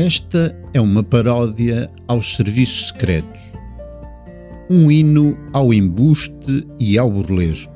Esta 0.00 0.58
é 0.72 0.80
uma 0.80 1.02
paródia 1.02 1.86
aos 2.08 2.34
serviços 2.34 2.88
secretos, 2.88 3.42
um 4.70 4.90
hino 4.90 5.36
ao 5.52 5.74
embuste 5.74 6.66
e 6.78 6.96
ao 6.96 7.10
burlesco. 7.10 7.70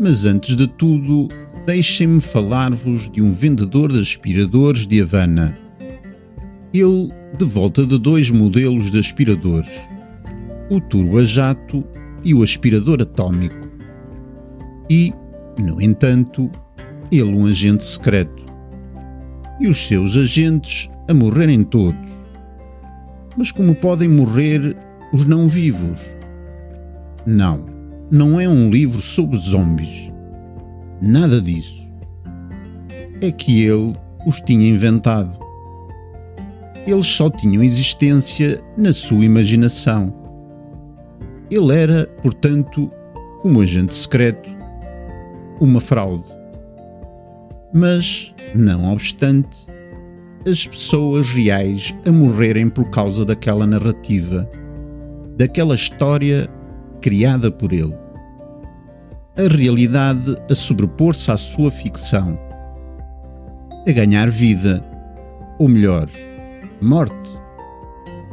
Mas 0.00 0.26
antes 0.26 0.56
de 0.56 0.66
tudo, 0.66 1.28
deixem-me 1.64 2.20
falar-vos 2.20 3.08
de 3.08 3.22
um 3.22 3.32
vendedor 3.32 3.92
de 3.92 4.00
aspiradores 4.00 4.84
de 4.84 5.00
Havana. 5.00 5.56
Ele 6.74 7.12
de 7.38 7.44
volta 7.44 7.86
de 7.86 8.00
dois 8.00 8.28
modelos 8.28 8.90
de 8.90 8.98
aspiradores, 8.98 9.70
o 10.70 10.80
turbo 10.80 11.18
a 11.18 11.22
jato 11.22 11.84
e 12.24 12.34
o 12.34 12.42
aspirador 12.42 13.00
atômico. 13.00 13.70
E, 14.90 15.12
no 15.56 15.80
entanto, 15.80 16.50
ele 17.12 17.32
um 17.32 17.46
agente 17.46 17.84
secreto. 17.84 18.42
E 19.60 19.68
os 19.68 19.86
seus 19.86 20.16
agentes 20.16 20.90
a 21.08 21.14
morrerem 21.14 21.62
todos. 21.62 22.10
Mas 23.36 23.50
como 23.50 23.74
podem 23.74 24.08
morrer 24.08 24.76
os 25.12 25.24
não 25.24 25.48
vivos? 25.48 26.00
Não, 27.26 27.64
não 28.10 28.40
é 28.40 28.48
um 28.48 28.70
livro 28.70 29.00
sobre 29.00 29.38
zombies. 29.38 30.10
Nada 31.00 31.40
disso. 31.40 31.88
É 33.20 33.30
que 33.30 33.64
ele 33.64 33.94
os 34.26 34.40
tinha 34.40 34.68
inventado. 34.68 35.36
Eles 36.86 37.06
só 37.06 37.30
tinham 37.30 37.62
existência 37.62 38.62
na 38.76 38.92
sua 38.92 39.24
imaginação. 39.24 40.12
Ele 41.50 41.76
era, 41.76 42.06
portanto, 42.22 42.90
um 43.44 43.60
agente 43.60 43.94
secreto, 43.94 44.50
uma 45.60 45.80
fraude. 45.80 46.24
Mas, 47.72 48.34
não 48.54 48.92
obstante, 48.92 49.66
as 50.46 50.66
pessoas 50.66 51.30
reais 51.30 51.94
a 52.04 52.10
morrerem 52.10 52.68
por 52.68 52.90
causa 52.90 53.24
daquela 53.24 53.66
narrativa, 53.66 54.48
daquela 55.36 55.74
história 55.74 56.48
criada 57.00 57.50
por 57.50 57.72
ele. 57.72 57.94
A 59.36 59.48
realidade 59.48 60.36
a 60.50 60.54
sobrepor-se 60.54 61.30
à 61.30 61.36
sua 61.36 61.70
ficção, 61.70 62.38
a 63.86 63.92
ganhar 63.92 64.28
vida, 64.28 64.84
ou 65.58 65.68
melhor, 65.68 66.08
morte, 66.80 67.30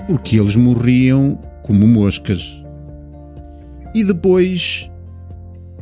porque 0.08 0.40
eles 0.40 0.56
morriam 0.56 1.38
como 1.64 1.88
moscas. 1.88 2.60
E 3.94 4.04
depois, 4.04 4.90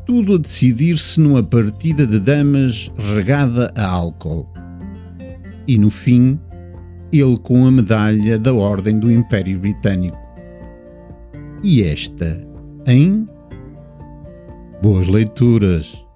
tudo 0.06 0.36
a 0.36 0.38
decidir-se 0.38 1.20
numa 1.20 1.42
partida 1.42 2.06
de 2.06 2.20
damas 2.20 2.92
regada 2.98 3.72
a 3.76 3.86
álcool 3.86 4.48
e 5.68 5.78
no 5.78 5.90
fim, 5.90 6.40
ele 7.12 7.38
com 7.38 7.66
a 7.66 7.72
medalha 7.72 8.40
da 8.40 8.54
Ordem 8.54 8.96
do 8.96 9.12
Império 9.12 9.60
Britânico. 9.60 10.18
E 11.64 11.84
esta, 11.84 12.40
hein? 12.88 13.28
Boas 14.82 15.08
leituras! 15.08 16.07